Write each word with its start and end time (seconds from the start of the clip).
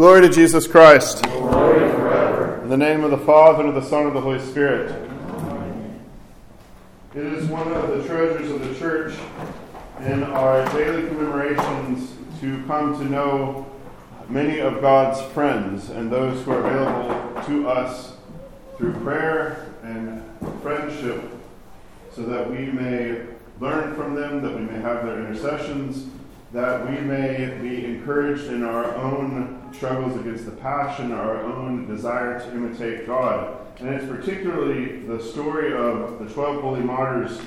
Glory 0.00 0.22
to 0.22 0.30
Jesus 0.30 0.66
Christ. 0.66 1.26
In 1.26 2.70
the 2.70 2.76
name 2.78 3.04
of 3.04 3.10
the 3.10 3.18
Father, 3.18 3.60
and 3.60 3.68
of 3.68 3.74
the 3.74 3.86
Son, 3.86 4.06
and 4.06 4.08
of 4.08 4.14
the 4.14 4.20
Holy 4.22 4.38
Spirit. 4.38 4.90
It 7.14 7.22
is 7.22 7.46
one 7.50 7.70
of 7.70 7.88
the 7.90 8.08
treasures 8.08 8.50
of 8.50 8.66
the 8.66 8.74
church 8.76 9.14
in 10.00 10.22
our 10.22 10.64
daily 10.72 11.06
commemorations 11.06 12.14
to 12.40 12.64
come 12.66 12.98
to 12.98 13.04
know 13.04 13.70
many 14.30 14.58
of 14.60 14.80
God's 14.80 15.20
friends 15.34 15.90
and 15.90 16.10
those 16.10 16.42
who 16.46 16.52
are 16.52 16.60
available 16.60 17.42
to 17.42 17.68
us 17.68 18.14
through 18.78 18.94
prayer 19.02 19.70
and 19.82 20.24
friendship 20.62 21.30
so 22.16 22.22
that 22.22 22.50
we 22.50 22.72
may 22.72 23.20
learn 23.60 23.94
from 23.96 24.14
them, 24.14 24.40
that 24.40 24.54
we 24.54 24.62
may 24.62 24.80
have 24.80 25.04
their 25.04 25.18
intercessions, 25.18 26.06
that 26.54 26.88
we 26.88 26.98
may 27.02 27.58
be 27.60 27.84
encouraged 27.84 28.44
in 28.44 28.64
our 28.64 28.94
own 28.94 29.59
struggles 29.80 30.14
against 30.20 30.44
the 30.44 30.50
passion, 30.50 31.10
our 31.10 31.42
own 31.42 31.86
desire 31.86 32.38
to 32.38 32.52
imitate 32.52 33.06
God. 33.06 33.56
And 33.78 33.88
it's 33.88 34.04
particularly 34.04 35.06
the 35.06 35.18
story 35.22 35.72
of 35.72 36.18
the 36.18 36.26
12 36.26 36.60
holy 36.60 36.82
martyrs 36.82 37.40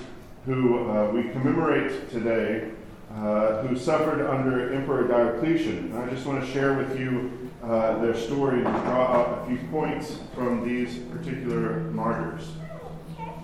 who 0.47 0.89
uh, 0.89 1.11
we 1.11 1.29
commemorate 1.29 2.09
today, 2.09 2.71
uh, 3.11 3.61
who 3.61 3.77
suffered 3.77 4.27
under 4.27 4.73
Emperor 4.73 5.07
Diocletian. 5.07 5.91
And 5.91 5.99
I 5.99 6.09
just 6.09 6.25
want 6.25 6.43
to 6.43 6.51
share 6.51 6.73
with 6.73 6.99
you 6.99 7.51
uh, 7.61 7.99
their 7.99 8.15
story 8.15 8.65
and 8.65 8.83
draw 8.83 9.13
out 9.13 9.43
a 9.43 9.45
few 9.45 9.67
points 9.67 10.17
from 10.33 10.67
these 10.67 10.97
particular 11.11 11.81
martyrs. 11.91 12.49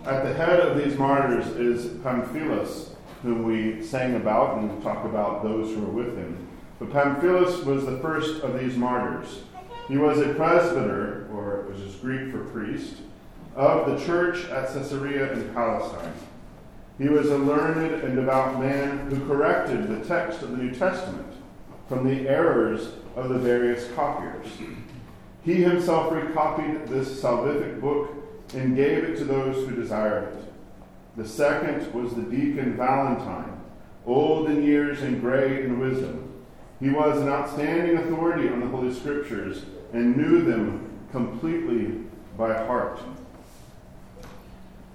At 0.04 0.24
the 0.24 0.34
head 0.34 0.62
of 0.62 0.84
these 0.84 0.98
martyrs 0.98 1.46
is 1.50 1.96
Pamphilus, 2.00 2.96
whom 3.22 3.44
we 3.44 3.84
sang 3.84 4.16
about 4.16 4.58
and 4.58 4.82
talk 4.82 5.06
about 5.06 5.44
those 5.44 5.76
who 5.76 5.82
were 5.82 6.06
with 6.06 6.18
him. 6.18 6.49
But 6.80 6.92
Pamphilus 6.92 7.66
was 7.66 7.86
the 7.86 8.00
first 8.00 8.42
of 8.42 8.58
these 8.58 8.78
martyrs. 8.78 9.42
He 9.90 9.98
was 9.98 10.20
a 10.20 10.34
presbyter, 10.34 11.28
or 11.34 11.66
which 11.68 11.80
is 11.80 11.96
Greek 11.96 12.32
for 12.32 12.46
priest, 12.46 12.96
of 13.56 13.90
the 13.90 14.06
church 14.06 14.46
at 14.46 14.74
Caesarea 14.74 15.34
in 15.34 15.54
Palestine. 15.54 16.14
He 16.98 17.10
was 17.10 17.30
a 17.30 17.38
learned 17.38 18.04
and 18.04 18.16
devout 18.16 18.60
man 18.60 19.10
who 19.10 19.28
corrected 19.28 19.88
the 19.88 20.06
text 20.06 20.42
of 20.42 20.52
the 20.52 20.58
New 20.58 20.72
Testament 20.72 21.34
from 21.88 22.08
the 22.08 22.30
errors 22.30 22.92
of 23.16 23.30
the 23.30 23.40
various 23.40 23.92
copiers. 23.94 24.48
He 25.44 25.56
himself 25.56 26.14
recopied 26.14 26.88
this 26.88 27.22
salvific 27.22 27.82
book 27.82 28.12
and 28.54 28.76
gave 28.76 29.04
it 29.04 29.18
to 29.18 29.26
those 29.26 29.68
who 29.68 29.76
desired 29.76 30.34
it. 30.34 30.54
The 31.18 31.28
second 31.28 31.92
was 31.94 32.14
the 32.14 32.22
deacon 32.22 32.78
Valentine, 32.78 33.60
old 34.06 34.50
in 34.50 34.64
years 34.64 35.02
and 35.02 35.20
gray 35.20 35.64
in 35.64 35.80
wisdom. 35.80 36.29
He 36.80 36.90
was 36.90 37.20
an 37.22 37.28
outstanding 37.28 37.98
authority 37.98 38.48
on 38.48 38.62
the 38.62 38.68
Holy 38.68 38.94
Scriptures 38.94 39.64
and 39.92 40.16
knew 40.16 40.44
them 40.44 40.90
completely 41.12 42.04
by 42.38 42.54
heart. 42.54 43.00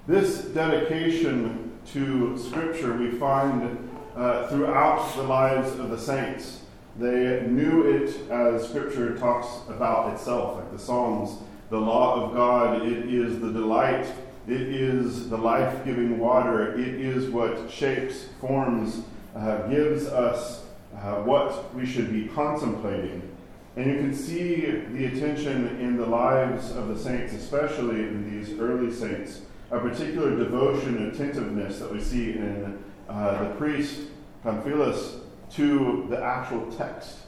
This 0.06 0.44
dedication 0.46 1.72
to 1.92 2.38
Scripture 2.38 2.94
we 2.94 3.10
find 3.10 3.90
uh, 4.16 4.46
throughout 4.48 5.14
the 5.16 5.24
lives 5.24 5.78
of 5.78 5.90
the 5.90 5.98
saints. 5.98 6.62
They 6.98 7.44
knew 7.46 7.82
it 7.82 8.30
as 8.30 8.68
Scripture 8.68 9.18
talks 9.18 9.68
about 9.68 10.14
itself, 10.14 10.56
like 10.56 10.72
the 10.72 10.78
Psalms. 10.78 11.38
The 11.70 11.80
law 11.80 12.22
of 12.22 12.34
God, 12.34 12.86
it 12.86 13.12
is 13.12 13.40
the 13.40 13.50
delight, 13.50 14.06
it 14.46 14.60
is 14.60 15.28
the 15.28 15.36
life 15.36 15.84
giving 15.84 16.18
water, 16.18 16.78
it 16.78 16.94
is 17.00 17.28
what 17.30 17.70
shapes, 17.70 18.26
forms, 18.40 19.02
uh, 19.34 19.66
gives 19.66 20.06
us 20.06 20.63
uh, 21.04 21.16
what 21.16 21.74
we 21.74 21.84
should 21.84 22.10
be 22.10 22.26
contemplating. 22.28 23.30
And 23.76 23.86
you 23.86 23.96
can 23.98 24.14
see 24.14 24.70
the 24.92 25.06
attention 25.06 25.78
in 25.78 25.96
the 25.96 26.06
lives 26.06 26.70
of 26.70 26.88
the 26.88 26.98
saints, 26.98 27.34
especially 27.34 28.00
in 28.00 28.30
these 28.30 28.58
early 28.58 28.90
saints, 28.90 29.42
a 29.70 29.78
particular 29.78 30.34
devotion 30.36 30.96
and 30.96 31.12
attentiveness 31.12 31.80
that 31.80 31.92
we 31.92 32.00
see 32.00 32.32
in 32.32 32.82
uh, 33.08 33.44
the 33.44 33.54
priest 33.56 34.02
Pamphilus 34.44 35.18
to 35.50 36.06
the 36.08 36.22
actual 36.22 36.70
text. 36.72 37.18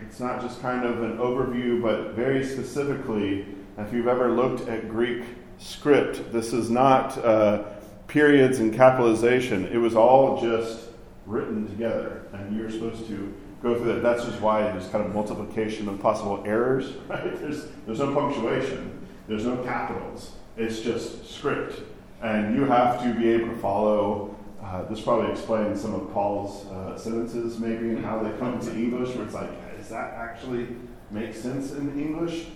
It's 0.00 0.20
not 0.20 0.40
just 0.40 0.60
kind 0.60 0.84
of 0.84 1.02
an 1.02 1.16
overview, 1.18 1.82
but 1.82 2.12
very 2.12 2.44
specifically, 2.44 3.46
if 3.78 3.92
you've 3.92 4.06
ever 4.06 4.30
looked 4.30 4.68
at 4.68 4.88
Greek 4.88 5.24
script, 5.58 6.32
this 6.32 6.52
is 6.52 6.70
not 6.70 7.16
uh, 7.18 7.64
periods 8.06 8.58
and 8.58 8.72
capitalization. 8.72 9.66
It 9.72 9.78
was 9.78 9.96
all 9.96 10.40
just 10.40 10.88
written 11.26 11.66
together, 11.68 12.22
and 12.32 12.56
you're 12.56 12.70
supposed 12.70 13.06
to 13.08 13.34
go 13.62 13.76
through 13.76 13.94
that. 13.94 14.02
That's 14.02 14.24
just 14.24 14.40
why 14.40 14.62
there's 14.62 14.88
kind 14.88 15.04
of 15.04 15.14
multiplication 15.14 15.88
of 15.88 16.00
possible 16.00 16.42
errors, 16.46 16.92
right? 17.08 17.38
There's, 17.40 17.66
there's 17.86 18.00
no 18.00 18.14
punctuation, 18.14 19.06
there's 19.28 19.46
no 19.46 19.56
capitals. 19.58 20.32
It's 20.56 20.80
just 20.80 21.30
script. 21.30 21.80
And 22.22 22.54
you 22.54 22.64
have 22.64 23.02
to 23.02 23.12
be 23.14 23.28
able 23.30 23.48
to 23.48 23.56
follow. 23.56 24.36
Uh, 24.62 24.82
this 24.84 25.00
probably 25.00 25.30
explains 25.30 25.80
some 25.80 25.94
of 25.94 26.10
Paul's 26.12 26.66
uh, 26.66 26.96
sentences, 26.96 27.58
maybe, 27.58 27.90
and 27.90 28.04
how 28.04 28.22
they 28.22 28.30
come 28.38 28.54
into 28.54 28.72
English, 28.72 29.14
where 29.14 29.26
it's 29.26 29.34
like, 29.34 29.76
does 29.76 29.88
that 29.90 30.14
actually 30.14 30.68
make 31.10 31.34
sense 31.34 31.72
in 31.72 32.00
English? 32.00 32.46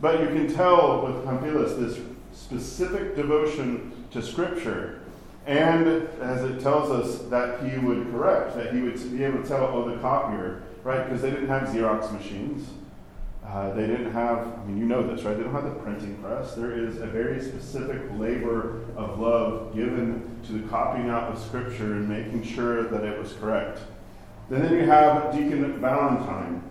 But 0.00 0.20
you 0.20 0.28
can 0.28 0.52
tell 0.52 1.04
with 1.04 1.24
Pamphilus 1.26 1.78
this 1.78 1.98
specific 2.32 3.16
devotion 3.16 3.92
to 4.12 4.22
Scripture 4.22 4.99
and 5.46 5.86
as 6.20 6.42
it 6.42 6.60
tells 6.60 6.90
us 6.90 7.22
that 7.30 7.62
he 7.62 7.78
would 7.78 8.10
correct, 8.12 8.54
that 8.56 8.74
he 8.74 8.80
would 8.82 8.94
be 9.16 9.24
able 9.24 9.42
to 9.42 9.48
tell, 9.48 9.64
oh, 9.66 9.88
the 9.88 9.96
copier, 9.98 10.62
right? 10.84 11.04
Because 11.04 11.22
they 11.22 11.30
didn't 11.30 11.48
have 11.48 11.68
Xerox 11.68 12.12
machines. 12.12 12.68
Uh, 13.44 13.72
they 13.72 13.86
didn't 13.86 14.12
have, 14.12 14.46
I 14.46 14.64
mean, 14.66 14.78
you 14.78 14.84
know 14.84 15.02
this, 15.02 15.24
right? 15.24 15.36
They 15.36 15.42
don't 15.42 15.54
have 15.54 15.64
the 15.64 15.80
printing 15.80 16.16
press. 16.22 16.54
There 16.54 16.72
is 16.72 16.98
a 16.98 17.06
very 17.06 17.40
specific 17.40 18.02
labor 18.16 18.82
of 18.96 19.18
love 19.18 19.74
given 19.74 20.38
to 20.46 20.52
the 20.52 20.68
copying 20.68 21.08
out 21.08 21.32
of 21.32 21.38
Scripture 21.38 21.94
and 21.94 22.08
making 22.08 22.44
sure 22.44 22.84
that 22.84 23.02
it 23.02 23.18
was 23.18 23.32
correct. 23.32 23.80
And 24.50 24.62
then 24.62 24.74
you 24.74 24.84
have 24.84 25.32
Deacon 25.32 25.80
Valentine, 25.80 26.62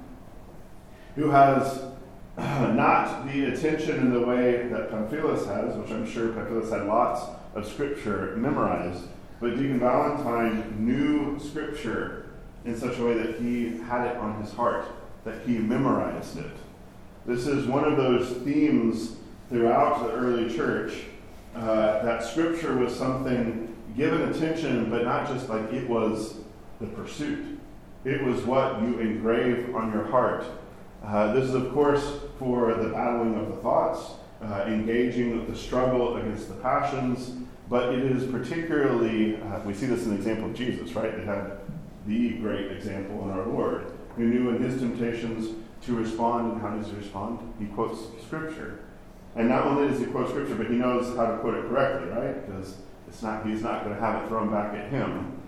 who 1.16 1.30
has 1.32 1.84
not 2.38 3.26
the 3.26 3.46
attention 3.46 3.98
in 3.98 4.14
the 4.14 4.22
way 4.22 4.68
that 4.68 4.92
Pamphilus 4.92 5.48
has, 5.48 5.76
which 5.76 5.90
I'm 5.90 6.10
sure 6.10 6.30
Pamphilus 6.30 6.72
had 6.72 6.86
lots 6.86 7.26
of 7.60 7.68
Scripture 7.68 8.36
memorized, 8.38 9.04
but 9.40 9.52
Deacon 9.52 9.80
Valentine 9.80 10.86
knew 10.86 11.40
Scripture 11.40 12.26
in 12.66 12.76
such 12.76 12.98
a 12.98 13.06
way 13.06 13.14
that 13.14 13.40
he 13.40 13.78
had 13.80 14.08
it 14.08 14.18
on 14.18 14.42
his 14.42 14.52
heart, 14.54 14.86
that 15.26 15.42
he 15.46 15.58
memorized 15.58 16.38
it. 16.38 16.52
This 17.26 17.48
is 17.48 17.68
one 17.68 17.84
of 17.84 17.98
those 17.98 18.30
themes 18.44 19.18
throughout 19.50 20.04
the 20.04 20.12
early 20.14 20.54
church 20.54 20.94
uh, 21.56 22.04
that 22.04 22.24
Scripture 22.24 22.76
was 22.78 22.96
something 22.96 23.76
given 23.96 24.22
attention, 24.30 24.90
but 24.90 25.04
not 25.04 25.28
just 25.28 25.50
like 25.50 25.72
it 25.74 25.90
was 25.90 26.36
the 26.80 26.88
pursuit. 26.88 27.60
It 28.06 28.24
was 28.24 28.42
what 28.44 28.82
you 28.82 29.00
engrave 29.00 29.76
on 29.76 29.92
your 29.92 30.06
heart. 30.06 30.46
Uh, 31.04 31.34
this 31.34 31.46
is, 31.46 31.56
of 31.56 31.74
course, 31.74 32.20
for 32.38 32.74
the 32.74 32.90
battling 32.90 33.36
of 33.36 33.48
the 33.48 33.56
thoughts, 33.58 34.12
uh, 34.42 34.64
engaging 34.68 35.38
with 35.38 35.48
the 35.50 35.56
struggle 35.56 36.18
against 36.18 36.48
the 36.48 36.56
passions, 36.56 37.34
but 37.70 37.94
it 37.94 38.04
is 38.04 38.30
particularly, 38.32 39.36
uh, 39.42 39.60
we 39.66 39.74
see 39.74 39.86
this 39.86 40.04
in 40.04 40.12
the 40.12 40.16
example 40.16 40.50
of 40.50 40.56
Jesus, 40.56 40.94
right? 40.94 41.16
They 41.16 41.26
had 41.26 41.60
the 42.08 42.34
great 42.34 42.72
example 42.72 43.24
in 43.26 43.32
our 43.32 43.46
Lord, 43.46 43.92
who 44.16 44.26
knew 44.26 44.50
in 44.50 44.64
his 44.64 44.80
temptations 44.80 45.56
to 45.84 45.96
respond, 45.96 46.54
and 46.54 46.62
how 46.62 46.76
does 46.76 46.88
he 46.88 46.96
respond? 46.96 47.40
He 47.60 47.66
quotes 47.68 48.00
Scripture. 48.26 48.80
And 49.36 49.50
not 49.50 49.66
only 49.66 49.90
does 49.90 50.00
he 50.00 50.06
quote 50.06 50.30
Scripture, 50.30 50.56
but 50.56 50.68
he 50.68 50.76
knows 50.76 51.16
how 51.16 51.28
to 51.28 51.38
quote 51.38 51.56
it 51.56 51.70
correctly, 51.70 52.10
right? 52.10 52.46
Because 52.46 52.78
it's 53.08 53.22
not, 53.22 53.46
he's 53.46 53.62
not 53.62 53.84
going 53.84 53.96
to 53.96 54.02
have 54.02 54.24
it 54.24 54.28
thrown 54.28 54.50
back 54.50 54.74
at 54.74 54.90
him. 54.90 55.40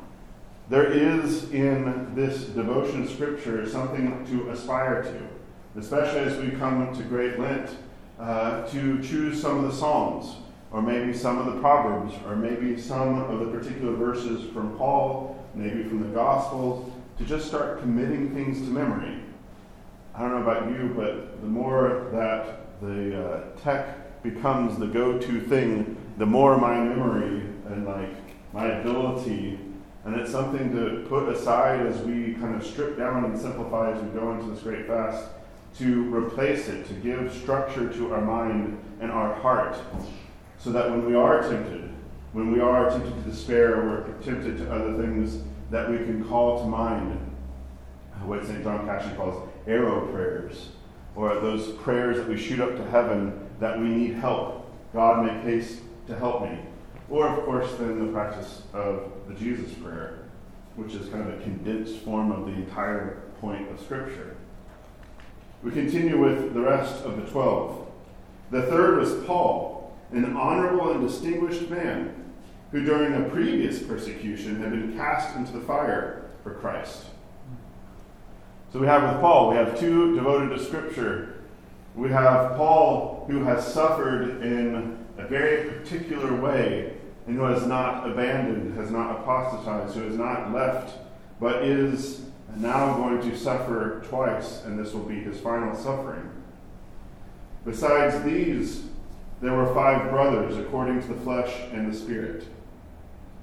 There 0.69 0.91
is 0.91 1.51
in 1.51 2.15
this 2.15 2.45
devotion 2.45 3.07
Scripture 3.07 3.67
something 3.67 4.25
to 4.27 4.51
aspire 4.51 5.03
to, 5.03 5.79
especially 5.79 6.19
as 6.19 6.37
we 6.37 6.51
come 6.51 6.95
to 6.95 7.03
Great 7.03 7.39
Lent 7.39 7.75
uh, 8.21 8.67
to 8.67 9.01
choose 9.01 9.41
some 9.41 9.57
of 9.57 9.71
the 9.71 9.75
Psalms, 9.75 10.35
or 10.71 10.79
maybe 10.79 11.11
some 11.11 11.39
of 11.39 11.47
the 11.47 11.59
Proverbs, 11.59 12.13
or 12.27 12.35
maybe 12.35 12.79
some 12.79 13.19
of 13.23 13.39
the 13.39 13.47
particular 13.47 13.93
verses 13.93 14.47
from 14.51 14.77
Paul, 14.77 15.43
maybe 15.55 15.83
from 15.83 16.01
the 16.01 16.15
Gospels, 16.15 16.91
to 17.17 17.25
just 17.25 17.47
start 17.47 17.79
committing 17.79 18.31
things 18.33 18.59
to 18.59 18.67
memory. 18.67 19.17
I 20.13 20.21
don't 20.21 20.31
know 20.31 20.51
about 20.51 20.69
you, 20.69 20.93
but 20.95 21.41
the 21.41 21.47
more 21.47 22.09
that 22.13 22.79
the 22.79 23.25
uh, 23.25 23.59
tech 23.59 24.21
becomes 24.21 24.77
the 24.77 24.85
go 24.85 25.17
to 25.17 25.41
thing, 25.41 25.97
the 26.17 26.25
more 26.25 26.59
my 26.59 26.79
memory 26.79 27.41
and 27.69 27.87
like 27.87 28.13
my 28.53 28.67
ability, 28.67 29.57
and 30.05 30.15
it's 30.15 30.31
something 30.31 30.71
to 30.75 31.07
put 31.09 31.27
aside 31.27 31.87
as 31.87 31.99
we 32.01 32.33
kind 32.35 32.55
of 32.55 32.63
strip 32.63 32.97
down 32.97 33.25
and 33.25 33.39
simplify 33.39 33.91
as 33.91 34.03
we 34.03 34.09
go 34.11 34.31
into 34.31 34.51
this 34.51 34.61
great 34.61 34.85
fast 34.85 35.23
to 35.77 36.13
replace 36.13 36.67
it, 36.67 36.87
to 36.87 36.93
give 36.93 37.33
structure 37.33 37.91
to 37.93 38.13
our 38.13 38.21
mind 38.21 38.77
and 38.99 39.11
our 39.11 39.33
heart, 39.35 39.77
so 40.57 40.71
that 40.71 40.89
when 40.89 41.05
we 41.05 41.15
are 41.15 41.41
tempted, 41.41 41.89
when 42.33 42.51
we 42.51 42.59
are 42.59 42.89
tempted 42.89 43.13
to 43.23 43.29
despair 43.29 43.81
or 43.81 43.85
we're 43.85 44.13
tempted 44.21 44.57
to 44.57 44.71
other 44.71 44.97
things, 44.97 45.43
that 45.69 45.89
we 45.89 45.97
can 45.97 46.23
call 46.25 46.61
to 46.61 46.67
mind 46.67 47.19
what 48.25 48.45
St. 48.45 48.63
John 48.63 48.85
Cassian 48.85 49.15
calls 49.15 49.49
arrow 49.67 50.07
prayers, 50.07 50.69
or 51.15 51.35
those 51.35 51.71
prayers 51.77 52.17
that 52.17 52.27
we 52.27 52.37
shoot 52.37 52.59
up 52.59 52.75
to 52.75 52.89
heaven 52.89 53.47
that 53.59 53.79
we 53.79 53.87
need 53.87 54.13
help. 54.15 54.71
God, 54.93 55.25
make 55.25 55.43
haste 55.43 55.81
to 56.07 56.15
help 56.15 56.43
me. 56.43 56.59
Or, 57.09 57.27
of 57.27 57.43
course, 57.45 57.71
then 57.79 58.05
the 58.05 58.11
practice 58.11 58.63
of 58.73 59.11
the 59.27 59.33
Jesus 59.33 59.73
prayer, 59.73 60.19
which 60.75 60.93
is 60.93 61.09
kind 61.09 61.27
of 61.27 61.39
a 61.39 61.43
condensed 61.43 61.97
form 61.99 62.31
of 62.31 62.45
the 62.45 62.53
entire 62.53 63.23
point 63.39 63.69
of 63.71 63.79
Scripture. 63.81 64.35
We 65.63 65.71
continue 65.71 66.19
with 66.19 66.53
the 66.53 66.61
rest 66.61 67.03
of 67.03 67.17
the 67.17 67.29
twelve. 67.29 67.87
The 68.49 68.63
third 68.63 68.99
was 68.99 69.23
Paul, 69.25 69.95
an 70.11 70.35
honorable 70.35 70.91
and 70.91 71.07
distinguished 71.07 71.69
man 71.69 72.15
who 72.71 72.83
during 72.83 73.13
a 73.13 73.29
previous 73.29 73.81
persecution 73.81 74.61
had 74.61 74.71
been 74.71 74.97
cast 74.97 75.35
into 75.35 75.51
the 75.51 75.61
fire 75.61 76.29
for 76.43 76.55
Christ. 76.55 77.05
So 78.73 78.79
we 78.79 78.87
have 78.87 79.03
with 79.03 79.21
Paul, 79.21 79.49
we 79.49 79.57
have 79.57 79.79
two 79.79 80.15
devoted 80.15 80.49
to 80.49 80.63
Scripture. 80.63 81.43
We 81.95 82.09
have 82.09 82.55
Paul 82.55 83.25
who 83.29 83.43
has 83.43 83.73
suffered 83.73 84.41
in 84.41 84.97
a 85.17 85.27
very 85.27 85.69
particular 85.69 86.33
way 86.33 86.93
and 87.27 87.35
who 87.35 87.43
has 87.43 87.67
not 87.67 88.09
abandoned, 88.09 88.75
has 88.77 88.89
not 88.89 89.19
apostatized, 89.19 89.95
who 89.95 90.03
has 90.03 90.17
not 90.17 90.51
left, 90.51 90.97
but 91.39 91.63
is 91.63 92.21
now 92.57 92.93
I'm 92.93 93.01
going 93.01 93.29
to 93.29 93.37
suffer 93.37 94.03
twice, 94.07 94.63
and 94.65 94.77
this 94.77 94.93
will 94.93 95.03
be 95.03 95.19
his 95.19 95.39
final 95.39 95.75
suffering. 95.75 96.29
Besides 97.65 98.23
these, 98.23 98.83
there 99.41 99.53
were 99.53 99.73
five 99.73 100.09
brothers 100.09 100.57
according 100.57 101.01
to 101.01 101.07
the 101.07 101.21
flesh 101.21 101.53
and 101.71 101.91
the 101.91 101.97
spirit, 101.97 102.45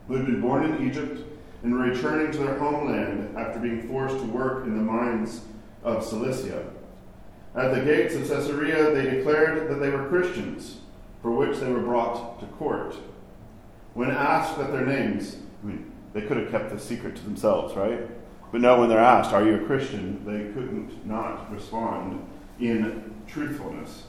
who 0.07 0.15
had 0.15 0.27
been 0.27 0.41
born 0.41 0.65
in 0.65 0.89
Egypt 0.89 1.21
and 1.63 1.73
were 1.73 1.81
returning 1.81 2.33
to 2.33 2.39
their 2.39 2.59
homeland 2.59 3.37
after 3.37 3.59
being 3.59 3.89
forced 3.89 4.17
to 4.17 4.25
work 4.25 4.65
in 4.65 4.77
the 4.77 4.83
mines 4.83 5.43
of 5.83 6.05
Cilicia. 6.05 6.65
At 7.55 7.75
the 7.75 7.81
gates 7.81 8.15
of 8.15 8.29
Caesarea, 8.29 8.93
they 8.93 9.11
declared 9.11 9.69
that 9.69 9.77
they 9.77 9.91
were 9.91 10.09
Christians, 10.09 10.79
for 11.23 11.33
which 11.33 11.59
they 11.59 11.71
were 11.71 11.81
brought 11.81 12.39
to 12.41 12.47
court. 12.47 12.95
When 13.95 14.11
asked 14.11 14.59
at 14.59 14.71
their 14.71 14.87
names, 14.87 15.37
I 15.63 15.67
mean, 15.67 15.91
they 16.13 16.23
could 16.23 16.37
have 16.37 16.51
kept 16.51 16.71
the 16.71 16.79
secret 16.79 17.17
to 17.17 17.25
themselves, 17.25 17.75
right? 17.75 18.01
But 18.51 18.63
no, 18.63 18.81
when 18.81 18.89
they're 18.89 18.99
asked, 18.99 19.33
Are 19.33 19.45
you 19.45 19.57
a 19.57 19.67
Christian? 19.67 20.25
they 20.25 20.53
couldn't 20.53 21.07
not 21.07 21.53
respond 21.53 22.27
in 22.61 23.15
truthfulness. 23.27 24.05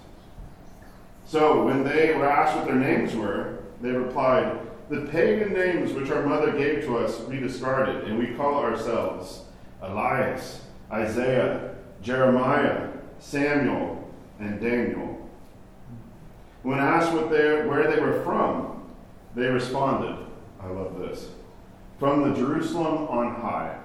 So 1.26 1.64
when 1.64 1.84
they 1.84 2.16
were 2.16 2.30
asked 2.30 2.56
what 2.56 2.66
their 2.66 2.76
names 2.76 3.16
were, 3.16 3.60
they 3.82 3.92
replied, 3.92 4.60
The 4.90 5.02
pagan 5.02 5.54
names 5.54 5.92
which 5.94 6.10
our 6.10 6.26
mother 6.26 6.52
gave 6.52 6.86
to 6.86 6.98
us 6.98 7.20
we 7.22 7.40
discarded, 7.40 8.06
and 8.06 8.18
we 8.18 8.34
call 8.36 8.56
ourselves 8.56 9.44
Elias, 9.82 10.62
Isaiah, 10.92 11.76
Jeremiah, 12.02 12.90
Samuel, 13.20 14.10
and 14.40 14.60
Daniel. 14.60 15.30
When 16.64 16.80
asked 16.80 17.14
what 17.14 17.30
they, 17.30 17.66
where 17.68 17.90
they 17.94 18.02
were 18.02 18.24
from, 18.24 18.84
they 19.36 19.48
responded, 19.48 20.26
I 20.62 20.68
love 20.68 20.98
this, 20.98 21.30
from 22.00 22.30
the 22.30 22.36
Jerusalem 22.36 23.08
on 23.08 23.36
high. 23.36 23.79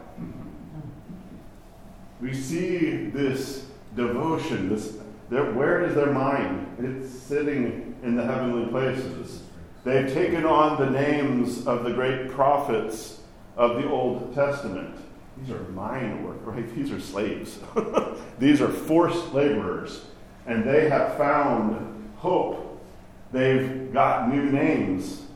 We 2.24 2.32
see 2.32 3.10
this 3.10 3.66
devotion, 3.94 4.70
this 4.70 4.96
their, 5.28 5.52
where 5.52 5.84
is 5.84 5.94
their 5.94 6.10
mind? 6.10 6.66
It's 6.78 7.12
sitting 7.12 7.94
in 8.02 8.16
the 8.16 8.24
heavenly 8.24 8.66
places. 8.70 9.42
They've 9.84 10.10
taken 10.10 10.46
on 10.46 10.80
the 10.80 10.88
names 10.88 11.66
of 11.66 11.84
the 11.84 11.92
great 11.92 12.30
prophets 12.30 13.20
of 13.58 13.74
the 13.74 13.86
Old 13.86 14.34
Testament. 14.34 14.96
These 15.36 15.50
are 15.50 15.64
mine 15.64 16.24
work, 16.24 16.38
right? 16.46 16.74
These 16.74 16.92
are 16.92 17.00
slaves. 17.00 17.58
These 18.38 18.62
are 18.62 18.70
forced 18.70 19.34
laborers. 19.34 20.06
And 20.46 20.64
they 20.64 20.88
have 20.88 21.18
found 21.18 22.10
hope. 22.16 22.82
They've 23.32 23.92
got 23.92 24.30
new 24.32 24.44
names. 24.44 25.26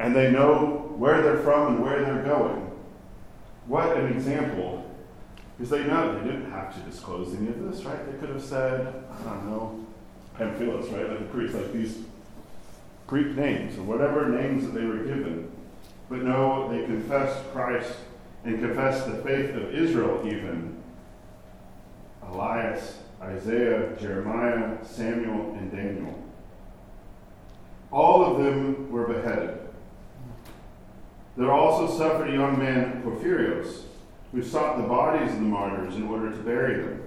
And 0.00 0.14
they 0.14 0.30
know 0.30 0.92
where 0.98 1.22
they're 1.22 1.42
from 1.42 1.76
and 1.76 1.82
where 1.82 2.04
they're 2.04 2.24
going. 2.24 2.70
What 3.66 3.96
an 3.96 4.12
example 4.12 4.86
because 5.56 5.70
they 5.70 5.84
know 5.84 6.18
they 6.18 6.24
didn't 6.24 6.50
have 6.50 6.74
to 6.74 6.80
disclose 6.80 7.34
any 7.34 7.48
of 7.48 7.62
this, 7.62 7.84
right? 7.84 8.04
They 8.10 8.18
could 8.18 8.28
have 8.28 8.42
said, 8.42 9.04
I 9.10 9.24
don't 9.24 9.46
know, 9.46 9.86
Pamphilus, 10.38 10.92
right? 10.92 11.08
Like 11.08 11.18
the 11.20 11.24
priest, 11.26 11.54
like 11.54 11.72
these 11.72 11.98
Greek 13.06 13.28
names 13.28 13.78
or 13.78 13.82
whatever 13.82 14.28
names 14.28 14.66
that 14.66 14.74
they 14.74 14.84
were 14.84 14.98
given. 14.98 15.50
But 16.10 16.22
no, 16.22 16.68
they 16.70 16.84
confessed 16.84 17.50
Christ 17.52 17.92
and 18.44 18.60
confessed 18.60 19.06
the 19.06 19.16
faith 19.22 19.54
of 19.54 19.74
Israel, 19.74 20.22
even. 20.26 20.76
Elias, 22.22 22.98
Isaiah, 23.22 23.96
Jeremiah, 23.98 24.76
Samuel, 24.84 25.54
and 25.54 25.70
Daniel. 25.72 26.22
All 27.90 28.24
of 28.24 28.44
them 28.44 28.90
were 28.90 29.06
beheaded. 29.06 29.58
There 31.36 31.50
also 31.50 31.96
suffered 31.96 32.28
a 32.28 32.32
young 32.32 32.58
man, 32.58 33.02
Porphyrios 33.02 33.85
who 34.32 34.42
sought 34.42 34.76
the 34.76 34.88
bodies 34.88 35.32
of 35.32 35.38
the 35.38 35.42
martyrs 35.42 35.96
in 35.96 36.08
order 36.08 36.30
to 36.30 36.36
bury 36.38 36.82
them. 36.82 37.02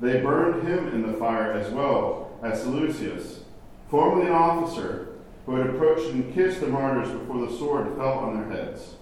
They 0.00 0.20
burned 0.20 0.66
him 0.66 0.88
in 0.88 1.10
the 1.10 1.18
fire 1.18 1.52
as 1.52 1.72
well 1.72 2.38
as 2.42 2.62
Seleucus, 2.62 3.40
formerly 3.90 4.26
an 4.26 4.32
officer, 4.32 5.08
who 5.46 5.56
had 5.56 5.70
approached 5.70 6.10
and 6.10 6.34
kissed 6.34 6.60
the 6.60 6.66
martyrs 6.66 7.10
before 7.10 7.46
the 7.46 7.56
sword 7.56 7.96
fell 7.96 8.18
on 8.18 8.36
their 8.36 8.50
heads. 8.50 8.94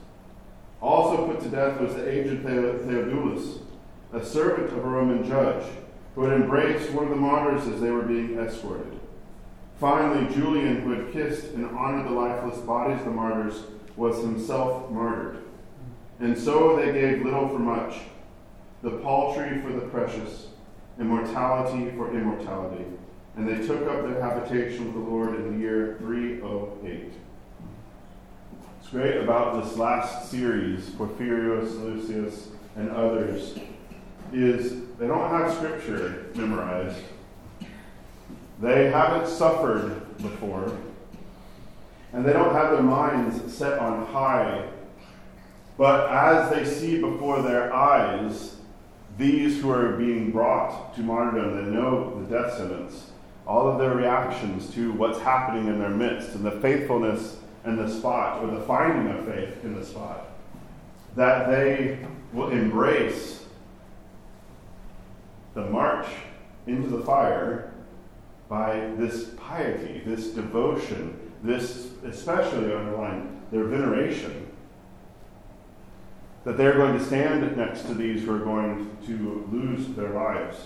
Also 0.80 1.26
put 1.26 1.40
to 1.42 1.48
death 1.48 1.80
was 1.80 1.94
the 1.94 2.08
aged 2.08 2.42
Theodulus, 2.42 3.58
a 4.12 4.24
servant 4.24 4.72
of 4.72 4.84
a 4.84 4.88
Roman 4.88 5.26
judge, 5.26 5.64
who 6.14 6.22
had 6.22 6.40
embraced 6.40 6.92
one 6.92 7.04
of 7.04 7.10
the 7.10 7.16
martyrs 7.16 7.66
as 7.66 7.80
they 7.80 7.90
were 7.90 8.02
being 8.02 8.38
escorted. 8.38 9.00
Finally, 9.80 10.32
Julian, 10.34 10.80
who 10.80 10.92
had 10.92 11.12
kissed 11.12 11.52
and 11.52 11.66
honored 11.76 12.06
the 12.06 12.14
lifeless 12.14 12.58
bodies 12.60 13.00
of 13.00 13.06
the 13.06 13.10
martyrs, 13.10 13.64
was 13.96 14.22
himself 14.22 14.90
martyred. 14.90 15.42
And 16.20 16.36
so 16.36 16.76
they 16.76 16.92
gave 16.92 17.24
little 17.24 17.48
for 17.48 17.58
much, 17.58 17.96
the 18.82 18.90
paltry 18.98 19.60
for 19.60 19.72
the 19.72 19.86
precious, 19.88 20.48
immortality 20.98 21.94
for 21.96 22.16
immortality. 22.16 22.84
And 23.36 23.46
they 23.46 23.66
took 23.66 23.86
up 23.86 24.02
their 24.02 24.22
habitation 24.22 24.86
with 24.86 24.94
the 24.94 25.10
Lord 25.10 25.34
in 25.34 25.52
the 25.52 25.58
year 25.58 25.96
308. 25.98 27.12
What's 28.60 28.88
great 28.88 29.18
about 29.18 29.62
this 29.62 29.76
last 29.76 30.30
series, 30.30 30.88
Porphyrios, 30.90 31.78
Lucius, 31.82 32.48
and 32.76 32.90
others, 32.90 33.58
is 34.32 34.86
they 34.98 35.06
don't 35.06 35.28
have 35.28 35.52
scripture 35.52 36.26
memorized. 36.34 37.02
They 38.60 38.90
haven't 38.90 39.28
suffered 39.28 40.16
before. 40.16 40.76
And 42.14 42.24
they 42.24 42.32
don't 42.32 42.54
have 42.54 42.72
their 42.72 42.82
minds 42.82 43.52
set 43.52 43.78
on 43.78 44.06
high 44.06 44.66
but 45.76 46.08
as 46.10 46.50
they 46.50 46.64
see 46.64 47.00
before 47.00 47.42
their 47.42 47.72
eyes 47.72 48.56
these 49.18 49.60
who 49.60 49.70
are 49.70 49.92
being 49.92 50.30
brought 50.30 50.94
to 50.94 51.00
martyrdom, 51.00 51.56
they 51.56 51.70
know 51.70 52.22
the 52.22 52.38
death 52.38 52.56
sentence, 52.56 53.10
all 53.46 53.68
of 53.68 53.78
their 53.78 53.94
reactions 53.94 54.72
to 54.74 54.92
what's 54.92 55.18
happening 55.20 55.68
in 55.68 55.78
their 55.78 55.90
midst, 55.90 56.34
and 56.34 56.44
the 56.44 56.50
faithfulness 56.50 57.38
in 57.64 57.76
the 57.76 57.88
spot, 57.88 58.42
or 58.42 58.50
the 58.50 58.60
finding 58.62 59.12
of 59.16 59.24
faith 59.24 59.64
in 59.64 59.74
the 59.74 59.84
spot, 59.84 60.28
that 61.14 61.50
they 61.50 61.98
will 62.32 62.50
embrace 62.50 63.44
the 65.54 65.64
march 65.66 66.06
into 66.66 66.88
the 66.88 67.02
fire 67.04 67.72
by 68.48 68.78
this 68.98 69.30
piety, 69.36 70.02
this 70.04 70.28
devotion, 70.28 71.18
this 71.42 71.88
especially 72.04 72.72
underline 72.72 73.40
their 73.50 73.64
veneration 73.64 74.46
that 76.46 76.56
they're 76.56 76.74
going 76.74 76.96
to 76.96 77.04
stand 77.04 77.56
next 77.56 77.82
to 77.86 77.94
these 77.94 78.22
who 78.22 78.32
are 78.32 78.38
going 78.38 78.96
to 79.04 79.48
lose 79.50 79.88
their 79.96 80.10
lives, 80.10 80.56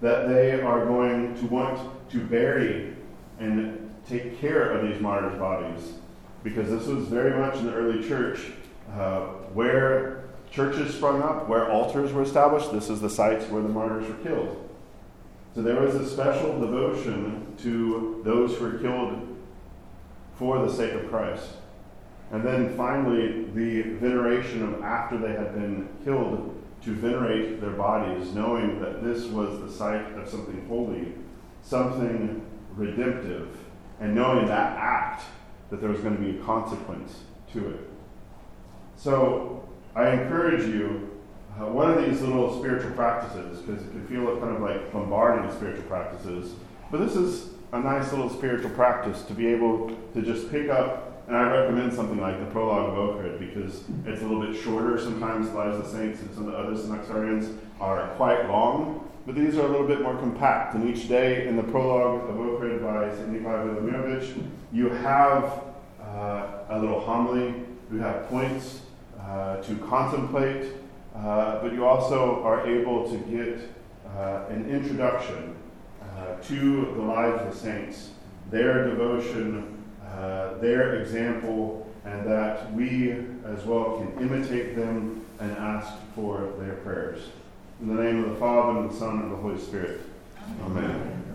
that 0.00 0.28
they 0.28 0.60
are 0.60 0.84
going 0.84 1.32
to 1.36 1.46
want 1.46 1.78
to 2.10 2.18
bury 2.24 2.92
and 3.38 3.88
take 4.08 4.40
care 4.40 4.72
of 4.72 4.88
these 4.88 5.00
martyrs' 5.00 5.38
bodies, 5.38 5.92
because 6.42 6.68
this 6.68 6.88
was 6.88 7.06
very 7.06 7.38
much 7.38 7.54
in 7.54 7.66
the 7.66 7.72
early 7.72 8.06
church 8.08 8.50
uh, 8.94 9.26
where 9.54 10.24
churches 10.50 10.92
sprung 10.92 11.22
up, 11.22 11.48
where 11.48 11.70
altars 11.70 12.12
were 12.12 12.22
established. 12.22 12.72
This 12.72 12.90
is 12.90 13.00
the 13.00 13.10
sites 13.10 13.48
where 13.48 13.62
the 13.62 13.68
martyrs 13.68 14.08
were 14.08 14.24
killed. 14.24 14.68
So 15.54 15.62
there 15.62 15.80
was 15.80 15.94
a 15.94 16.04
special 16.04 16.58
devotion 16.58 17.54
to 17.58 18.22
those 18.24 18.56
who 18.56 18.64
were 18.64 18.78
killed 18.78 19.36
for 20.34 20.66
the 20.66 20.72
sake 20.72 20.94
of 20.94 21.08
Christ. 21.08 21.46
And 22.32 22.44
then 22.44 22.76
finally, 22.76 23.44
the 23.54 23.82
veneration 23.82 24.62
of 24.62 24.82
after 24.82 25.16
they 25.16 25.32
had 25.32 25.54
been 25.54 25.88
killed 26.04 26.54
to 26.82 26.94
venerate 26.94 27.60
their 27.60 27.70
bodies, 27.70 28.32
knowing 28.32 28.80
that 28.80 29.02
this 29.02 29.26
was 29.26 29.60
the 29.60 29.70
site 29.70 30.12
of 30.18 30.28
something 30.28 30.66
holy, 30.68 31.14
something 31.62 32.44
redemptive, 32.74 33.56
and 34.00 34.14
knowing 34.14 34.46
that 34.46 34.76
act 34.76 35.24
that 35.70 35.80
there 35.80 35.88
was 35.88 36.00
going 36.00 36.16
to 36.16 36.22
be 36.22 36.38
a 36.38 36.42
consequence 36.42 37.20
to 37.52 37.70
it. 37.70 37.80
So 38.96 39.68
I 39.94 40.10
encourage 40.10 40.66
you 40.66 41.10
uh, 41.58 41.66
one 41.66 41.90
of 41.90 42.04
these 42.04 42.20
little 42.20 42.58
spiritual 42.58 42.90
practices, 42.92 43.62
because 43.62 43.82
it 43.82 43.90
can 43.90 44.06
feel 44.06 44.36
kind 44.38 44.54
of 44.54 44.62
like 44.62 44.92
bombarding 44.92 45.50
spiritual 45.52 45.84
practices, 45.84 46.52
but 46.90 46.98
this 46.98 47.16
is 47.16 47.50
a 47.72 47.80
nice 47.80 48.12
little 48.12 48.30
spiritual 48.30 48.70
practice 48.70 49.22
to 49.22 49.32
be 49.32 49.46
able 49.46 49.90
to 50.12 50.22
just 50.22 50.50
pick 50.50 50.68
up, 50.68 51.05
and 51.26 51.36
I 51.36 51.50
recommend 51.50 51.92
something 51.92 52.20
like 52.20 52.38
the 52.38 52.46
Prologue 52.46 52.90
of 52.90 52.94
Ohrid 52.94 53.38
because 53.40 53.82
it's 54.04 54.22
a 54.22 54.26
little 54.26 54.40
bit 54.40 54.60
shorter. 54.60 54.98
Sometimes 54.98 55.50
Lives 55.50 55.76
of 55.76 55.84
the 55.84 55.90
Saints 55.90 56.20
and 56.20 56.32
some 56.32 56.46
of 56.46 56.52
the 56.52 56.58
other 56.58 56.74
Synaxarions 56.74 57.56
are 57.80 58.08
quite 58.10 58.48
long, 58.48 59.10
but 59.26 59.34
these 59.34 59.56
are 59.56 59.66
a 59.66 59.68
little 59.68 59.88
bit 59.88 60.02
more 60.02 60.16
compact. 60.16 60.74
And 60.74 60.88
each 60.88 61.08
day 61.08 61.48
in 61.48 61.56
the 61.56 61.64
Prologue 61.64 62.30
of 62.30 62.36
Ohrid 62.36 62.80
by. 62.80 63.06
Nikolai 63.26 63.56
Velimirovich, 63.64 64.40
you 64.72 64.88
have 64.88 65.64
uh, 66.00 66.46
a 66.68 66.78
little 66.78 67.00
homily, 67.00 67.54
you 67.90 67.98
have 67.98 68.28
points 68.28 68.82
uh, 69.20 69.56
to 69.62 69.76
contemplate, 69.78 70.74
uh, 71.16 71.60
but 71.60 71.72
you 71.72 71.84
also 71.84 72.40
are 72.44 72.64
able 72.66 73.10
to 73.10 73.18
get 73.18 73.58
uh, 74.16 74.44
an 74.48 74.70
introduction 74.70 75.56
uh, 76.00 76.36
to 76.42 76.92
the 76.94 77.02
lives 77.02 77.42
of 77.42 77.52
the 77.52 77.58
saints, 77.58 78.10
their 78.50 78.88
devotion, 78.88 79.75
uh, 80.16 80.58
their 80.58 81.00
example, 81.02 81.86
and 82.04 82.26
that 82.26 82.72
we 82.72 83.12
as 83.44 83.64
well 83.64 83.98
can 83.98 84.22
imitate 84.22 84.76
them 84.76 85.24
and 85.40 85.52
ask 85.58 85.92
for 86.14 86.52
their 86.58 86.74
prayers. 86.76 87.20
In 87.80 87.94
the 87.94 88.02
name 88.02 88.24
of 88.24 88.30
the 88.30 88.36
Father, 88.36 88.78
and 88.80 88.90
the 88.90 88.94
Son, 88.94 89.20
and 89.20 89.32
the 89.32 89.36
Holy 89.36 89.58
Spirit. 89.58 90.00
Amen. 90.64 91.25